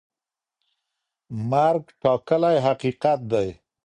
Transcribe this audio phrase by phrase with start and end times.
[1.49, 3.47] مرګ ټاکلی حقیقت دی.